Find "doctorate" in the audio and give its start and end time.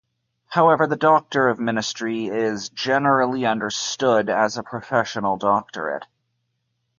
5.37-6.07